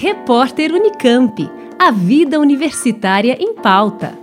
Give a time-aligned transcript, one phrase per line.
[0.00, 1.50] Repórter Unicamp.
[1.76, 4.16] A vida universitária em pauta.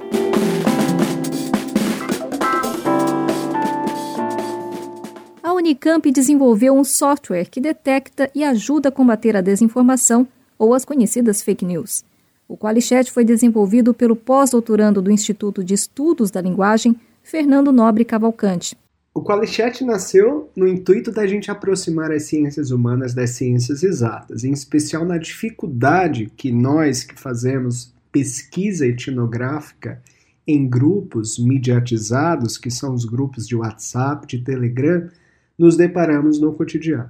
[5.43, 10.25] A Unicamp desenvolveu um software que detecta e ajuda a combater a desinformação
[10.57, 12.05] ou as conhecidas fake news.
[12.47, 18.77] O Qualichat foi desenvolvido pelo pós-doutorando do Instituto de Estudos da Linguagem, Fernando Nobre Cavalcante.
[19.17, 24.51] O Qualichat nasceu no intuito da gente aproximar as ciências humanas das ciências exatas, em
[24.51, 30.01] especial na dificuldade que nós que fazemos pesquisa etnográfica
[30.45, 35.09] em grupos mediatizados, que são os grupos de WhatsApp, de Telegram,
[35.57, 37.09] nos deparamos no cotidiano.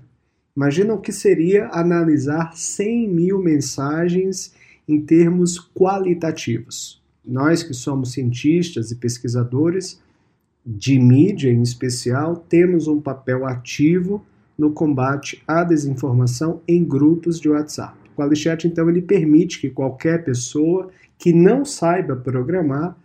[0.55, 4.53] Imagina o que seria analisar 100 mil mensagens
[4.87, 7.01] em termos qualitativos.
[7.25, 9.99] Nós que somos cientistas e pesquisadores,
[10.65, 14.25] de mídia em especial, temos um papel ativo
[14.57, 17.93] no combate à desinformação em grupos de WhatsApp.
[18.13, 22.97] O Qualichat, então, ele permite que qualquer pessoa que não saiba programar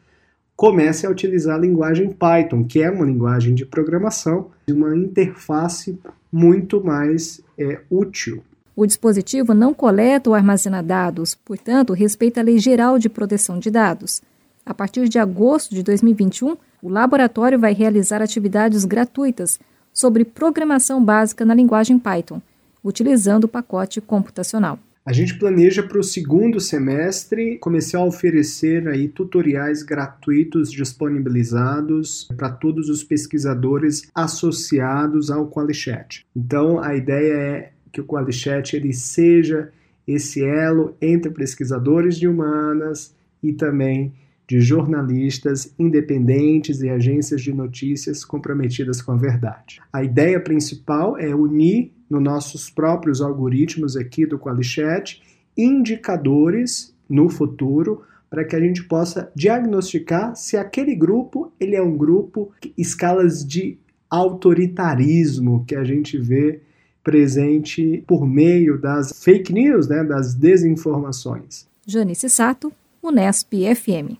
[0.56, 5.98] comece a utilizar a linguagem Python, que é uma linguagem de programação, e uma interface
[6.30, 8.42] muito mais é, útil.
[8.76, 13.70] O dispositivo não coleta ou armazena dados, portanto, respeita a Lei Geral de Proteção de
[13.70, 14.22] Dados.
[14.64, 19.58] A partir de agosto de 2021, o laboratório vai realizar atividades gratuitas
[19.92, 22.40] sobre programação básica na linguagem Python,
[22.82, 24.78] utilizando o pacote computacional.
[25.04, 32.50] A gente planeja para o segundo semestre começar a oferecer aí tutoriais gratuitos disponibilizados para
[32.50, 36.26] todos os pesquisadores associados ao Qualichat.
[36.36, 39.72] Então a ideia é que o Qualichat ele seja
[40.06, 44.12] esse elo entre pesquisadores de humanas e também
[44.50, 49.80] de jornalistas independentes e agências de notícias comprometidas com a verdade.
[49.92, 55.22] A ideia principal é unir nos nossos próprios algoritmos aqui do Qualichat
[55.56, 61.96] indicadores no futuro para que a gente possa diagnosticar se aquele grupo ele é um
[61.96, 63.78] grupo escalas de
[64.10, 66.60] autoritarismo que a gente vê
[67.04, 71.68] presente por meio das fake news, né, das desinformações.
[71.86, 74.19] Janice Sato, Unesp FM.